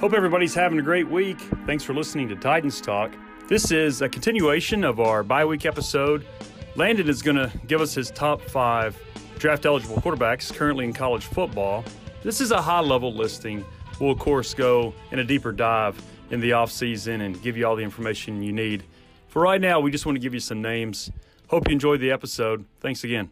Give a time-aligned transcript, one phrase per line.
[0.00, 1.38] Hope everybody's having a great week.
[1.66, 3.12] Thanks for listening to Titans Talk.
[3.48, 6.24] This is a continuation of our bye week episode.
[6.74, 8.98] Landon is going to give us his top five
[9.38, 11.84] draft eligible quarterbacks currently in college football.
[12.22, 13.62] This is a high level listing.
[14.00, 17.76] We'll, of course, go in a deeper dive in the offseason and give you all
[17.76, 18.84] the information you need.
[19.28, 21.10] For right now, we just want to give you some names.
[21.48, 22.64] Hope you enjoyed the episode.
[22.80, 23.28] Thanks again.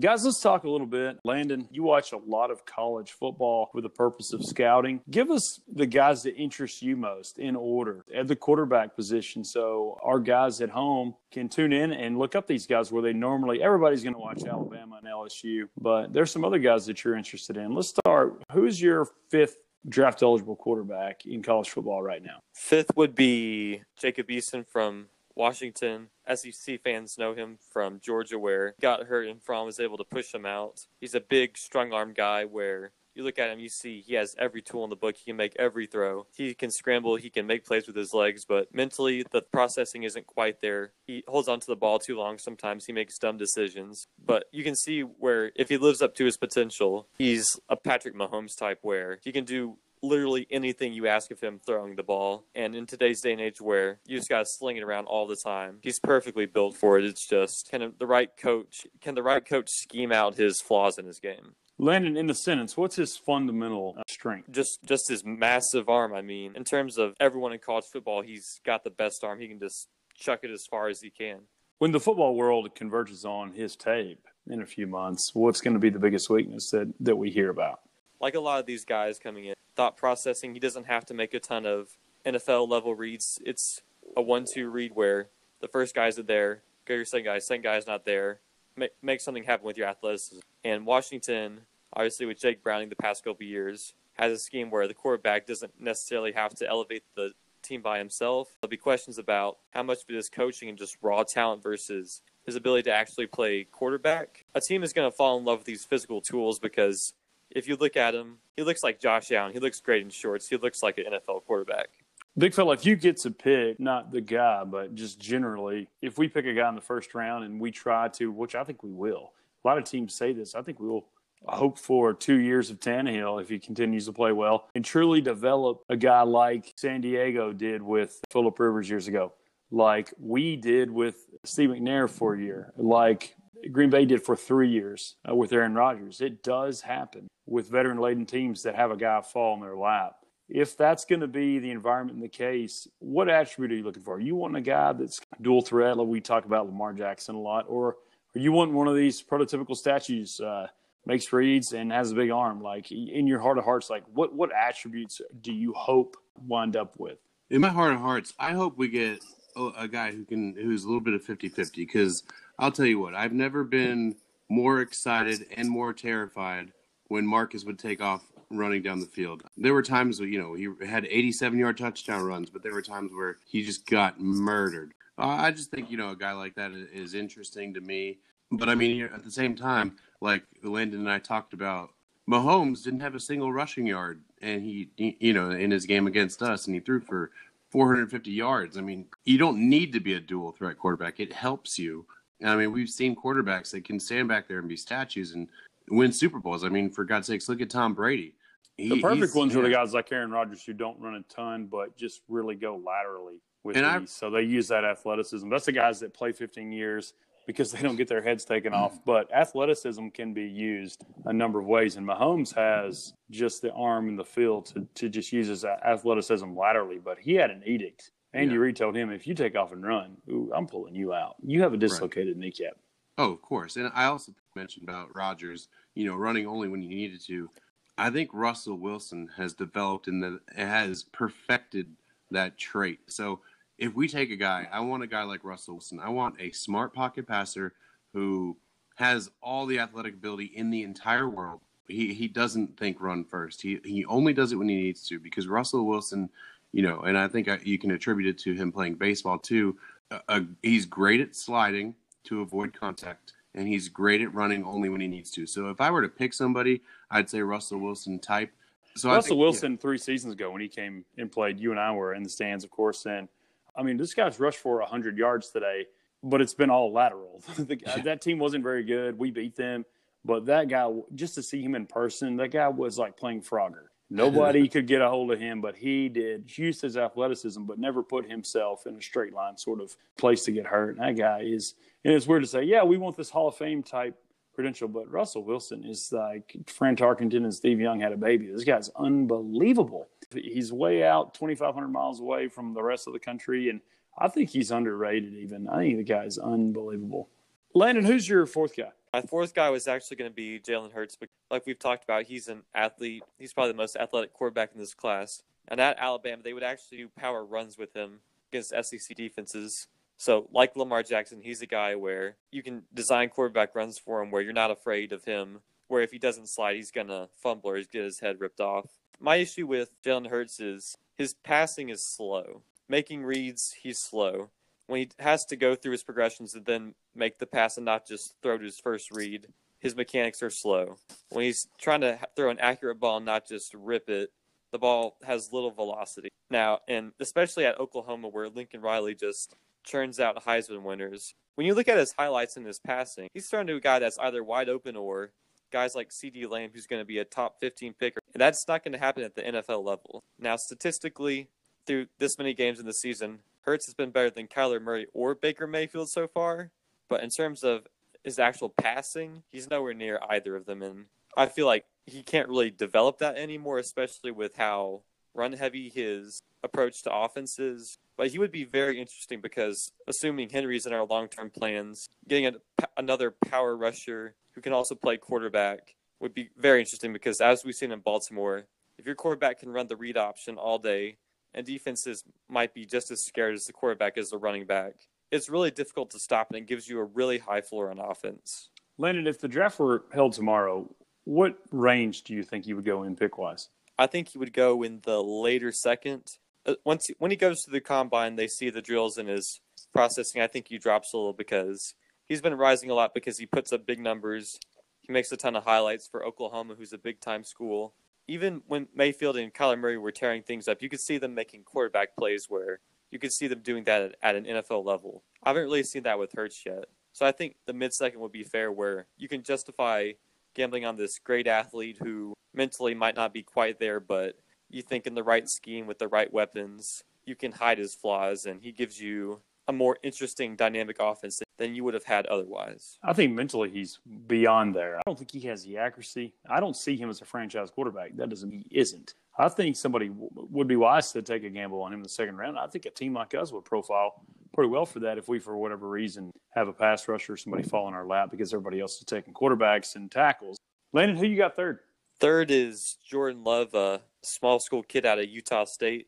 [0.00, 1.18] Guys, let's talk a little bit.
[1.22, 5.00] Landon, you watch a lot of college football for the purpose of scouting.
[5.08, 9.96] Give us the guys that interest you most in order at the quarterback position so
[10.02, 13.62] our guys at home can tune in and look up these guys where they normally,
[13.62, 17.56] everybody's going to watch Alabama and LSU, but there's some other guys that you're interested
[17.56, 17.72] in.
[17.72, 18.42] Let's start.
[18.50, 19.58] Who's your fifth
[19.88, 22.40] draft eligible quarterback in college football right now?
[22.52, 26.08] Fifth would be Jacob Eason from Washington.
[26.32, 30.04] SEC fans know him from Georgia, where he got hurt and Fromm was able to
[30.04, 30.86] push him out.
[31.00, 34.34] He's a big, strong arm guy where you look at him, you see he has
[34.38, 35.16] every tool in the book.
[35.16, 36.26] He can make every throw.
[36.36, 37.16] He can scramble.
[37.16, 40.92] He can make plays with his legs, but mentally, the processing isn't quite there.
[41.06, 42.38] He holds onto the ball too long.
[42.38, 46.24] Sometimes he makes dumb decisions, but you can see where if he lives up to
[46.24, 51.30] his potential, he's a Patrick Mahomes type where he can do literally anything you ask
[51.30, 52.44] of him throwing the ball.
[52.54, 55.26] And in today's day and age where you just got to sling it around all
[55.26, 57.04] the time, he's perfectly built for it.
[57.04, 61.06] It's just can the right coach can the right coach scheme out his flaws in
[61.06, 61.54] his game?
[61.76, 64.50] Landon, in the sentence, what's his fundamental uh, strength?
[64.50, 66.14] Just just his massive arm.
[66.14, 69.40] I mean, in terms of everyone in college football, he's got the best arm.
[69.40, 71.40] He can just chuck it as far as he can.
[71.78, 75.80] When the football world converges on his tape in a few months, what's going to
[75.80, 77.80] be the biggest weakness that, that we hear about?
[78.20, 81.34] Like a lot of these guys coming in, thought processing, he doesn't have to make
[81.34, 81.88] a ton of
[82.24, 83.38] NFL level reads.
[83.44, 83.82] It's
[84.16, 85.28] a one two read where
[85.60, 88.40] the first guys are there, go your second guy, second guy's not there.
[88.76, 90.40] Make, make something happen with your athleticism.
[90.64, 91.60] And Washington,
[91.92, 95.80] obviously with Jake Browning the past couple years, has a scheme where the quarterback doesn't
[95.80, 97.32] necessarily have to elevate the
[97.62, 98.48] team by himself.
[98.60, 102.20] There'll be questions about how much of it is coaching and just raw talent versus
[102.46, 104.44] his ability to actually play quarterback.
[104.54, 107.14] A team is going to fall in love with these physical tools because
[107.54, 109.52] if you look at him, he looks like Josh Allen.
[109.52, 110.48] He looks great in shorts.
[110.48, 111.88] He looks like an NFL quarterback.
[112.36, 116.28] Big fella, if you get to pick not the guy, but just generally, if we
[116.28, 118.90] pick a guy in the first round and we try to, which I think we
[118.90, 119.32] will,
[119.64, 121.06] a lot of teams say this, I think we will
[121.46, 125.82] hope for two years of Tannehill if he continues to play well and truly develop
[125.88, 129.32] a guy like San Diego did with Philip Rivers years ago,
[129.70, 133.36] like we did with Steve McNair for a year, like
[133.72, 136.20] Green Bay did for three years uh, with Aaron Rodgers.
[136.20, 140.16] It does happen with veteran laden teams that have a guy fall in their lap.
[140.48, 144.02] If that's going to be the environment in the case, what attribute are you looking
[144.02, 144.16] for?
[144.16, 147.40] Are you wanting a guy that's dual threat, like we talk about Lamar Jackson a
[147.40, 147.96] lot, or
[148.34, 150.66] are you wanting one of these prototypical statues, uh,
[151.06, 152.60] makes reads and has a big arm?
[152.60, 156.98] Like in your heart of hearts, like what what attributes do you hope wind up
[156.98, 157.18] with?
[157.48, 159.20] In my heart of hearts, I hope we get
[159.56, 162.22] a guy who can who's a little bit of 50-50 because
[162.58, 164.16] I'll tell you what, I've never been
[164.48, 166.72] more excited and more terrified
[167.08, 169.42] when Marcus would take off running down the field.
[169.56, 172.82] There were times where, you know, he had 87 yard touchdown runs, but there were
[172.82, 174.92] times where he just got murdered.
[175.18, 178.18] Uh, I just think, you know, a guy like that is interesting to me.
[178.50, 181.90] But I mean, at the same time, like Landon and I talked about,
[182.28, 186.42] Mahomes didn't have a single rushing yard, and he, you know, in his game against
[186.42, 187.30] us, and he threw for
[187.70, 188.78] 450 yards.
[188.78, 191.20] I mean, you don't need to be a dual threat quarterback.
[191.20, 192.06] It helps you.
[192.44, 195.48] I mean, we've seen quarterbacks that can stand back there and be statues and
[195.88, 196.64] win Super Bowls.
[196.64, 198.34] I mean, for God's sakes, look at Tom Brady.
[198.76, 199.60] He, the perfect ones yeah.
[199.60, 202.80] are the guys like Aaron Rodgers who don't run a ton, but just really go
[202.84, 204.10] laterally with and these.
[204.10, 205.48] I, so they use that athleticism.
[205.48, 207.14] That's the guys that play 15 years
[207.46, 208.92] because they don't get their heads taken off.
[208.92, 209.02] Mm-hmm.
[209.06, 214.08] But athleticism can be used a number of ways, and Mahomes has just the arm
[214.08, 216.98] and the feel to, to just use his athleticism laterally.
[216.98, 218.10] But he had an edict.
[218.34, 218.60] Andy yeah.
[218.60, 221.36] Reid told him, if you take off and run, ooh, I'm pulling you out.
[221.42, 222.44] You have a dislocated right.
[222.44, 222.76] kneecap.
[223.16, 223.76] Oh, of course.
[223.76, 227.48] And I also mentioned about Rodgers, you know, running only when he needed to.
[227.96, 231.94] I think Russell Wilson has developed and has perfected
[232.32, 232.98] that trait.
[233.06, 233.40] So
[233.78, 236.00] if we take a guy, I want a guy like Russell Wilson.
[236.00, 237.74] I want a smart pocket passer
[238.12, 238.56] who
[238.96, 241.60] has all the athletic ability in the entire world.
[241.86, 243.60] He he doesn't think run first.
[243.60, 246.30] He he only does it when he needs to because Russell Wilson,
[246.74, 249.76] you know, and I think you can attribute it to him playing baseball too.
[250.10, 251.94] Uh, uh, he's great at sliding
[252.24, 255.46] to avoid contact, and he's great at running only when he needs to.
[255.46, 256.82] So if I were to pick somebody,
[257.12, 258.50] I'd say Russell Wilson type.
[258.96, 259.78] So Russell think, Wilson yeah.
[259.78, 262.64] three seasons ago when he came and played, you and I were in the stands,
[262.64, 263.28] of course, and
[263.76, 265.86] I mean, this guy's rushed for 100 yards today,
[266.24, 267.40] but it's been all lateral.
[267.56, 268.02] the, yeah.
[268.02, 269.16] That team wasn't very good.
[269.16, 269.84] We beat them.
[270.24, 273.88] But that guy, just to see him in person, that guy was like playing Frogger.
[274.10, 276.56] Nobody could get a hold of him, but he did.
[276.56, 280.52] Used his athleticism, but never put himself in a straight line sort of place to
[280.52, 280.96] get hurt.
[280.96, 281.74] And that guy is,
[282.04, 284.16] and it's weird to say, yeah, we want this Hall of Fame type
[284.54, 288.46] credential, but Russell Wilson is like Fran Tarkenton and Steve Young had a baby.
[288.46, 290.08] This guy's unbelievable.
[290.32, 293.80] He's way out, 2,500 miles away from the rest of the country, and
[294.16, 295.34] I think he's underrated.
[295.34, 297.28] Even I think the guy's unbelievable.
[297.74, 298.92] Landon, who's your fourth guy?
[299.14, 302.24] My fourth guy was actually going to be Jalen Hurts, but like we've talked about,
[302.24, 303.22] he's an athlete.
[303.38, 305.44] He's probably the most athletic quarterback in this class.
[305.68, 308.18] And at Alabama, they would actually do power runs with him
[308.50, 309.86] against SEC defenses.
[310.16, 314.32] So, like Lamar Jackson, he's a guy where you can design quarterback runs for him
[314.32, 317.70] where you're not afraid of him, where if he doesn't slide, he's going to fumble
[317.70, 318.86] or he's get his head ripped off.
[319.20, 322.62] My issue with Jalen Hurts is his passing is slow.
[322.88, 324.50] Making reads, he's slow
[324.86, 328.06] when he has to go through his progressions and then make the pass and not
[328.06, 329.46] just throw to his first read,
[329.80, 330.96] his mechanics are slow.
[331.30, 334.30] When he's trying to throw an accurate ball, and not just rip it,
[334.72, 336.30] the ball has little velocity.
[336.50, 339.54] Now, and especially at Oklahoma, where Lincoln Riley just
[339.84, 341.34] churns out Heisman winners.
[341.54, 344.18] When you look at his highlights in his passing, he's throwing to a guy that's
[344.18, 345.30] either wide open or
[345.70, 348.20] guys like CeeDee Lamb, who's going to be a top 15 picker.
[348.32, 350.24] And that's not going to happen at the NFL level.
[350.38, 351.48] Now, statistically,
[351.86, 355.34] through this many games in the season, Hurts has been better than Kyler Murray or
[355.34, 356.70] Baker Mayfield so far.
[357.08, 357.86] But in terms of
[358.22, 360.82] his actual passing, he's nowhere near either of them.
[360.82, 361.06] And
[361.36, 365.02] I feel like he can't really develop that anymore, especially with how
[365.34, 367.98] run heavy his approach to offenses.
[368.16, 372.46] But he would be very interesting because, assuming Henry's in our long term plans, getting
[372.46, 372.52] a,
[372.96, 377.74] another power rusher who can also play quarterback would be very interesting because, as we've
[377.74, 378.66] seen in Baltimore,
[378.98, 381.16] if your quarterback can run the read option all day
[381.54, 384.94] and defenses might be just as scared as the quarterback as the running back.
[385.30, 388.70] It's really difficult to stop, and it gives you a really high floor on offense.
[388.98, 390.88] Landon, if the draft were held tomorrow,
[391.24, 393.68] what range do you think you would go in pick wise?
[393.98, 396.22] I think he would go in the later second.
[396.66, 399.60] Uh, once he, when he goes to the combine, they see the drills and his
[399.92, 400.40] processing.
[400.40, 401.94] I think he drops a little because
[402.26, 404.58] he's been rising a lot because he puts up big numbers.
[405.00, 407.94] He makes a ton of highlights for Oklahoma, who's a big time school
[408.26, 411.64] even when Mayfield and Kyler Murray were tearing things up, you could see them making
[411.64, 412.80] quarterback plays where
[413.10, 415.22] you could see them doing that at, at an NFL level.
[415.42, 416.86] I haven't really seen that with Hurts yet.
[417.12, 420.12] So I think the mid second would be fair where you can justify
[420.54, 424.36] gambling on this great athlete who mentally might not be quite there, but
[424.68, 428.46] you think in the right scheme with the right weapons, you can hide his flaws
[428.46, 432.98] and he gives you a more interesting dynamic offense than you would have had otherwise.
[433.02, 434.98] I think mentally he's beyond there.
[434.98, 436.34] I don't think he has the accuracy.
[436.48, 438.16] I don't see him as a franchise quarterback.
[438.16, 439.14] That doesn't mean he isn't.
[439.38, 442.08] I think somebody w- would be wise to take a gamble on him in the
[442.08, 442.58] second round.
[442.58, 445.56] I think a team like us would profile pretty well for that if we, for
[445.56, 449.04] whatever reason, have a pass rusher, somebody fall in our lap because everybody else is
[449.04, 450.56] taking quarterbacks and tackles.
[450.92, 451.80] Landon, who you got third?
[452.20, 456.06] Third is Jordan Love, a small school kid out of Utah State.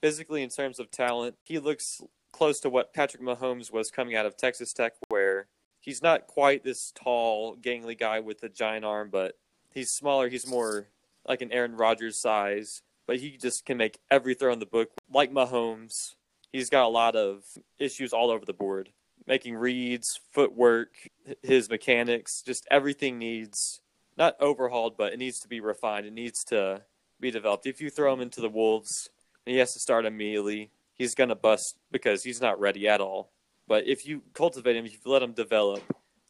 [0.00, 2.00] Physically, in terms of talent, he looks
[2.32, 5.46] close to what Patrick Mahomes was coming out of Texas Tech, where
[5.80, 9.38] he's not quite this tall, gangly guy with a giant arm, but
[9.72, 10.28] he's smaller.
[10.28, 10.88] He's more
[11.26, 14.90] like an Aaron Rodgers size, but he just can make every throw in the book.
[15.12, 16.14] Like Mahomes,
[16.52, 17.42] he's got a lot of
[17.78, 18.90] issues all over the board.
[19.26, 21.08] Making reads, footwork,
[21.42, 23.80] his mechanics, just everything needs
[24.16, 26.06] not overhauled, but it needs to be refined.
[26.06, 26.82] It needs to
[27.20, 27.66] be developed.
[27.66, 29.08] If you throw him into the Wolves,
[29.46, 30.70] he has to start immediately
[31.00, 33.30] he's going to bust because he's not ready at all.
[33.66, 35.82] But if you cultivate him, if you let him develop,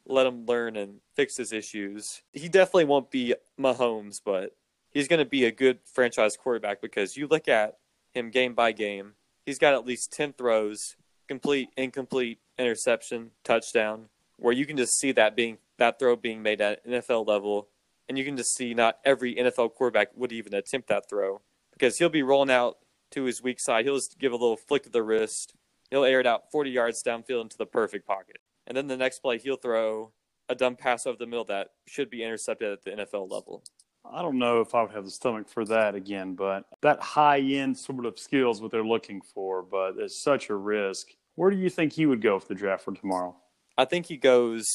[0.07, 4.55] let him learn and fix his issues, he definitely won't be Mahomes, but
[4.93, 7.79] he's going to be a good franchise quarterback because you look at
[8.15, 10.95] him game by game, he's got at least 10 throws,
[11.27, 14.05] complete, incomplete, interception, touchdown,
[14.37, 17.67] where you can just see that being that throw being made at NFL level,
[18.09, 21.41] and you can just see not every NFL quarterback would even attempt that throw
[21.73, 22.77] because he'll be rolling out
[23.13, 23.85] to his weak side.
[23.85, 25.55] He'll just give a little flick of the wrist.
[25.91, 28.39] He'll air it out 40 yards downfield into the perfect pocket.
[28.67, 30.13] And then the next play, he'll throw
[30.49, 33.63] a dumb pass over the middle that should be intercepted at the NFL level.
[34.05, 37.41] I don't know if I would have the stomach for that again, but that high
[37.41, 41.09] end sort of skills what they're looking for, but it's such a risk.
[41.35, 43.37] Where do you think he would go for the draft for tomorrow?
[43.77, 44.67] I think he goes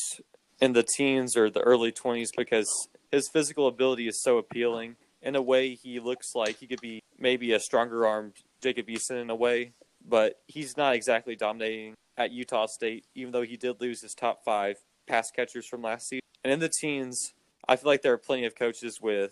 [0.61, 2.69] in the teens or the early 20s because
[3.11, 4.95] his physical ability is so appealing.
[5.21, 9.21] In a way, he looks like he could be maybe a stronger armed Jacob Eason
[9.21, 9.73] in a way,
[10.07, 14.43] but he's not exactly dominating at Utah State, even though he did lose his top
[14.43, 16.21] five pass catchers from last season.
[16.43, 17.33] And in the teens,
[17.67, 19.31] I feel like there are plenty of coaches with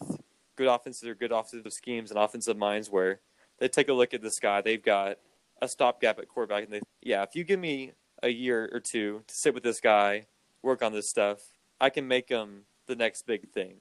[0.55, 3.19] good offensive or good offensive schemes and offensive minds where
[3.59, 4.61] they take a look at this guy.
[4.61, 5.17] They've got
[5.61, 9.23] a stopgap at quarterback, and they, yeah, if you give me a year or two
[9.27, 10.25] to sit with this guy,
[10.61, 11.39] work on this stuff,
[11.79, 13.75] I can make him the next big thing.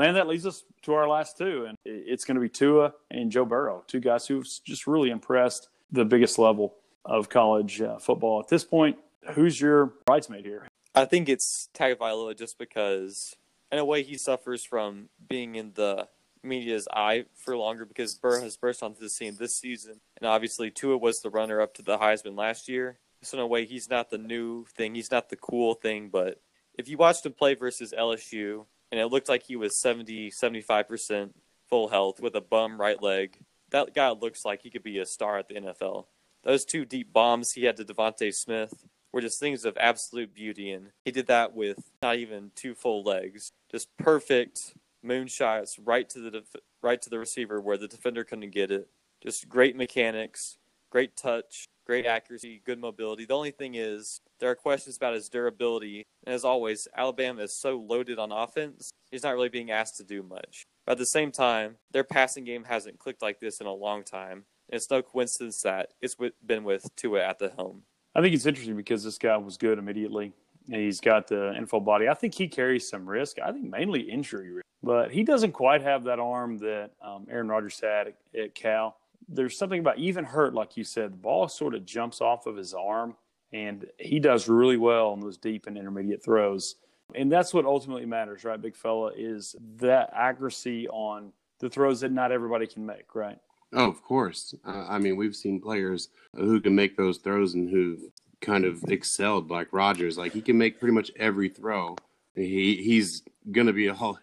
[0.00, 3.30] Land, that leads us to our last two, and it's going to be Tua and
[3.30, 8.40] Joe Burrow, two guys who've just really impressed the biggest level of college uh, football
[8.40, 8.96] at this point.
[9.34, 10.66] Who's your bridesmaid here?
[10.94, 13.36] I think it's Tagovailoa just because,
[13.70, 16.08] in a way, he suffers from being in the
[16.42, 20.70] media's eye for longer because Burrow has burst onto the scene this season, and obviously
[20.70, 23.00] Tua was the runner-up to the Heisman last year.
[23.20, 26.08] So in a way, he's not the new thing, he's not the cool thing.
[26.08, 26.40] But
[26.78, 30.88] if you watched him play versus LSU, and it looked like he was 70, 75
[30.88, 31.36] percent
[31.68, 33.38] full health with a bum right leg,
[33.70, 36.06] that guy looks like he could be a star at the NFL.
[36.42, 40.70] Those two deep bombs he had to DeVonta Smith were just things of absolute beauty,
[40.70, 46.20] and he did that with not even two full legs, just perfect moonshots right to
[46.20, 48.88] the def- right to the receiver where the defender couldn't get it.
[49.22, 50.58] Just great mechanics,
[50.90, 53.24] great touch, great accuracy, good mobility.
[53.24, 57.56] The only thing is there are questions about his durability, and as always, Alabama is
[57.56, 60.64] so loaded on offense, he's not really being asked to do much.
[60.86, 64.02] But at the same time, their passing game hasn't clicked like this in a long
[64.02, 64.44] time.
[64.68, 67.82] And it's no coincidence that it's been with Tua at the helm.
[68.14, 70.32] I think it's interesting because this guy was good immediately.
[70.68, 72.08] He's got the info body.
[72.08, 73.38] I think he carries some risk.
[73.38, 77.48] I think mainly injury risk, but he doesn't quite have that arm that um, Aaron
[77.48, 78.96] Rodgers had at, at Cal.
[79.28, 82.56] There's something about even hurt, like you said, the ball sort of jumps off of
[82.56, 83.16] his arm,
[83.52, 86.76] and he does really well on those deep and intermediate throws.
[87.14, 92.12] And that's what ultimately matters, right, big fella, is that accuracy on the throws that
[92.12, 93.38] not everybody can make, right?
[93.72, 94.54] Oh, of course.
[94.64, 98.00] Uh, I mean, we've seen players who can make those throws and who've
[98.40, 100.18] kind of excelled, like Rodgers.
[100.18, 101.96] Like he can make pretty much every throw.
[102.34, 104.18] He he's gonna be a hall.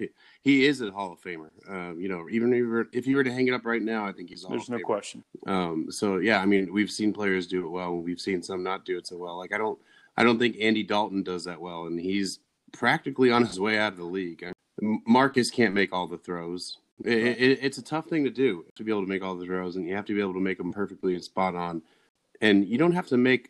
[0.48, 1.50] He is a Hall of Famer.
[1.70, 4.06] Uh, you know, even if he, were, if were to hang it up right now,
[4.06, 4.46] I think he's.
[4.48, 4.84] There's no Famer.
[4.84, 5.24] question.
[5.46, 7.98] Um, so yeah, I mean, we've seen players do it well.
[7.98, 9.38] We've seen some not do it so well.
[9.38, 9.78] Like I don't,
[10.16, 12.40] I don't think Andy Dalton does that well, and he's
[12.72, 14.50] practically on his way out of the league.
[15.06, 16.78] Marcus can't make all the throws.
[17.04, 19.46] It, it, it's a tough thing to do to be able to make all the
[19.46, 21.82] throws, and you have to be able to make them perfectly and spot on.
[22.40, 23.50] And you don't have to make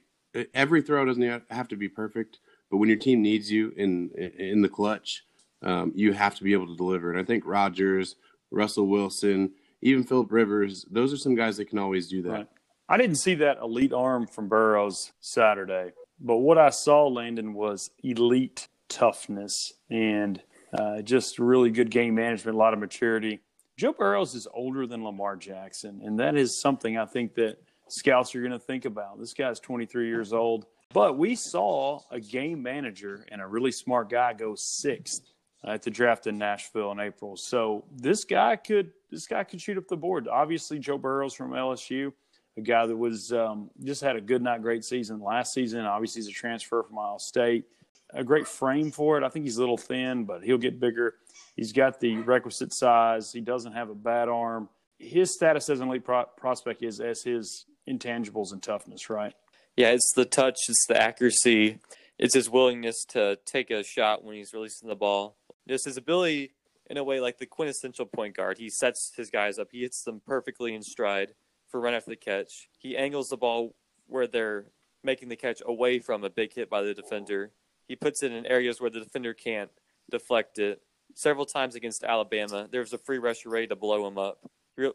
[0.56, 2.39] every throw doesn't have to be perfect,
[2.72, 5.26] but when your team needs you in in the clutch,
[5.63, 7.11] um, you have to be able to deliver.
[7.11, 8.15] And I think Rodgers,
[8.51, 12.31] Russell Wilson, even Philip Rivers, those are some guys that can always do that.
[12.31, 12.47] Right.
[12.89, 17.91] I didn't see that elite arm from Burrows Saturday, but what I saw, Landon, was
[18.01, 20.41] elite toughness and
[20.73, 23.41] uh, just really good game management, a lot of maturity.
[23.77, 27.57] Joe Burrows is older than Lamar Jackson, and that is something I think that
[27.89, 29.19] scouts are going to think about.
[29.19, 34.09] This guy's 23 years old, but we saw a game manager and a really smart
[34.09, 35.21] guy go sixth
[35.67, 37.36] at the draft in Nashville in April.
[37.38, 40.27] So this guy could this guy could shoot up the board.
[40.27, 42.12] Obviously, Joe Burrows from LSU,
[42.57, 45.81] a guy that was um, just had a good, not great season last season.
[45.81, 47.65] Obviously, he's a transfer from Ohio State
[48.13, 49.24] a great frame for it.
[49.24, 51.15] I think he's a little thin, but he'll get bigger.
[51.55, 53.31] He's got the requisite size.
[53.31, 54.69] He doesn't have a bad arm.
[55.00, 59.33] His status as an elite pro- prospect is as his intangibles and toughness, right?
[59.75, 61.79] Yeah, it's the touch, it's the accuracy,
[62.17, 65.36] it's his willingness to take a shot when he's releasing the ball.
[65.67, 66.51] Just his ability,
[66.89, 68.57] in a way, like the quintessential point guard.
[68.57, 71.33] He sets his guys up, he hits them perfectly in stride
[71.67, 72.69] for run after the catch.
[72.77, 73.75] He angles the ball
[74.07, 74.67] where they're
[75.03, 77.51] making the catch away from a big hit by the defender.
[77.88, 79.69] He puts it in areas where the defender can't
[80.09, 80.81] deflect it.
[81.13, 84.50] Several times against Alabama, there was a free rusher ready to blow him up.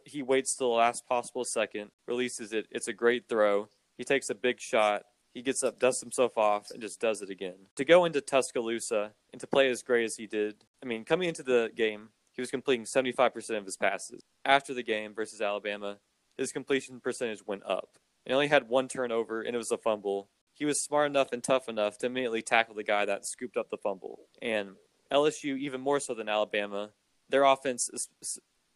[0.05, 2.67] He waits till the last possible second, releases it.
[2.71, 3.69] It's a great throw.
[3.99, 5.03] He takes a big shot.
[5.33, 7.55] He gets up, dusts himself off, and just does it again.
[7.77, 11.29] To go into Tuscaloosa and to play as great as he did, I mean, coming
[11.29, 14.23] into the game, he was completing 75% of his passes.
[14.45, 15.99] After the game versus Alabama,
[16.37, 17.99] his completion percentage went up.
[18.25, 21.43] He only had one turnover, and it was a fumble he was smart enough and
[21.43, 24.29] tough enough to immediately tackle the guy that scooped up the fumble.
[24.41, 24.71] And
[25.11, 26.91] LSU, even more so than Alabama,
[27.29, 28.09] their offense is,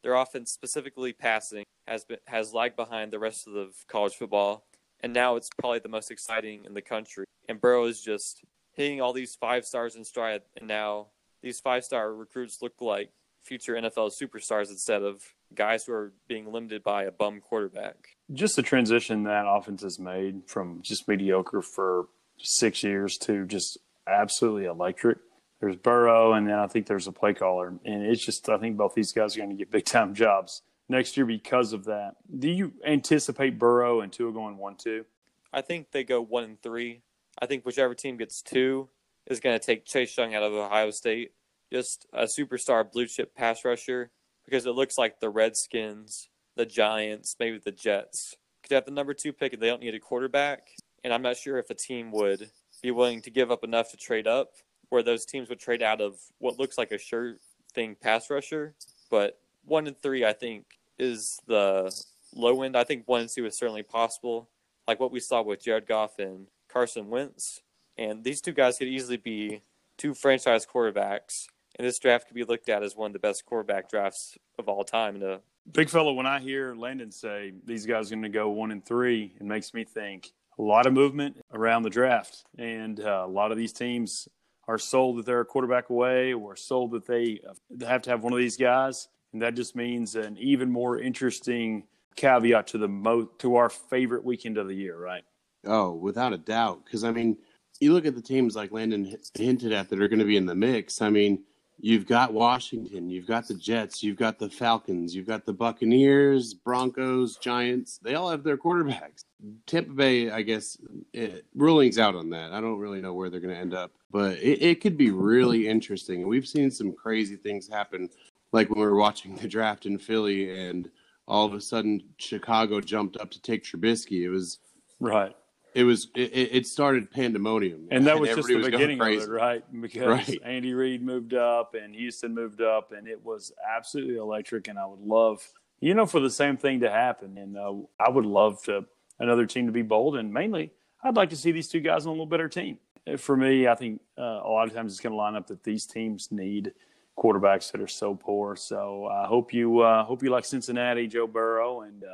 [0.02, 4.66] their offense specifically passing has been has lagged behind the rest of the college football,
[5.06, 7.26] and now it's probably the most exciting in the country.
[7.48, 11.06] And Burrow is just hitting all these five stars in stride, and now
[11.44, 15.22] these five star recruits look like future NFL superstars instead of
[15.54, 18.16] guys who are being limited by a bum quarterback.
[18.32, 22.08] Just the transition that offense has made from just mediocre for
[22.38, 25.18] six years to just absolutely electric.
[25.60, 28.76] There's Burrow, and then I think there's a play caller, and it's just I think
[28.76, 32.16] both these guys are going to get big time jobs next year because of that.
[32.38, 35.04] Do you anticipate Burrow and Tua going one two?
[35.52, 37.02] I think they go one and three.
[37.40, 38.88] I think whichever team gets two
[39.26, 41.32] is going to take Chase Young out of Ohio State.
[41.72, 44.10] Just a superstar blue chip pass rusher
[44.44, 49.14] because it looks like the Redskins, the Giants, maybe the Jets could have the number
[49.14, 50.68] two pick and they don't need a quarterback.
[51.04, 52.50] And I'm not sure if a team would
[52.82, 54.54] be willing to give up enough to trade up,
[54.88, 57.36] where those teams would trade out of what looks like a sure
[57.72, 58.74] thing pass rusher,
[59.10, 61.94] but one and three I think is the
[62.34, 62.76] low end.
[62.76, 64.48] I think one and two is certainly possible,
[64.86, 67.62] like what we saw with Jared Goff and Carson Wentz.
[67.98, 69.62] And these two guys could easily be
[69.96, 71.46] two franchise quarterbacks.
[71.78, 74.68] And this draft could be looked at as one of the best quarterback drafts of
[74.68, 75.22] all time.
[75.22, 75.40] And
[75.72, 78.84] big fellow, when I hear Landon say these guys are going to go one and
[78.84, 83.28] three, it makes me think a lot of movement around the draft, and uh, a
[83.28, 84.26] lot of these teams
[84.68, 87.40] are sold that they're a quarterback away, or sold that they
[87.86, 91.84] have to have one of these guys, and that just means an even more interesting
[92.16, 95.22] caveat to the mo- to our favorite weekend of the year, right?
[95.64, 96.84] Oh, without a doubt.
[96.84, 97.36] Because I mean,
[97.80, 100.46] you look at the teams like Landon hinted at that are going to be in
[100.46, 101.02] the mix.
[101.02, 101.44] I mean,
[101.78, 106.54] you've got Washington, you've got the Jets, you've got the Falcons, you've got the Buccaneers,
[106.54, 107.98] Broncos, Giants.
[108.02, 109.24] They all have their quarterbacks.
[109.66, 110.78] Tampa Bay, I guess,
[111.12, 112.52] it, rulings out on that.
[112.52, 115.10] I don't really know where they're going to end up, but it, it could be
[115.10, 116.26] really interesting.
[116.26, 118.08] We've seen some crazy things happen,
[118.56, 120.90] like when we were watching the draft in Philly, and
[121.28, 124.22] all of a sudden Chicago jumped up to take Trubisky.
[124.22, 124.58] It was
[124.98, 125.34] right
[125.76, 129.28] it was it, it started pandemonium, and that and was just the beginning of it,
[129.28, 129.62] right?
[129.82, 130.38] Because right.
[130.42, 134.68] Andy Reid moved up and Houston moved up, and it was absolutely electric.
[134.68, 135.46] And I would love,
[135.80, 137.36] you know, for the same thing to happen.
[137.36, 138.86] And uh, I would love to
[139.18, 140.72] another team to be bold, and mainly,
[141.02, 142.78] I'd like to see these two guys on a little better team.
[143.18, 145.62] For me, I think uh, a lot of times it's going to line up that
[145.62, 146.72] these teams need
[147.16, 148.56] quarterbacks that are so poor.
[148.56, 152.04] So I hope you uh, hope you like Cincinnati, Joe Burrow, and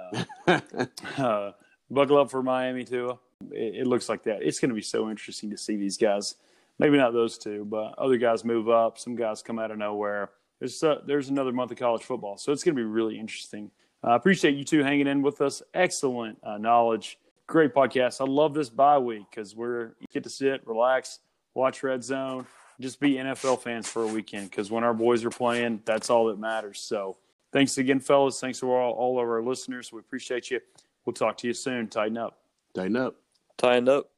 [0.46, 0.60] uh,
[1.18, 1.52] uh,
[1.90, 3.18] buckle up for Miami too
[3.50, 4.42] it, it looks like that.
[4.42, 6.36] It's going to be so interesting to see these guys.
[6.78, 8.98] Maybe not those two, but other guys move up.
[8.98, 10.30] Some guys come out of nowhere.
[10.58, 13.70] There's uh, there's another month of college football, so it's going to be really interesting.
[14.02, 15.62] I uh, appreciate you two hanging in with us.
[15.74, 17.18] Excellent uh, knowledge.
[17.46, 18.20] Great podcast.
[18.20, 21.18] I love this bye week because we're you get to sit, relax,
[21.54, 22.46] watch Red Zone,
[22.80, 24.50] just be NFL fans for a weekend.
[24.50, 26.80] Because when our boys are playing, that's all that matters.
[26.80, 27.16] So,
[27.52, 28.40] thanks again, fellas.
[28.40, 29.92] Thanks to all, all of our listeners.
[29.92, 30.60] We appreciate you.
[31.04, 31.88] We'll talk to you soon.
[31.88, 32.38] Titan up.
[32.74, 33.16] Titan up
[33.62, 34.11] Titan up.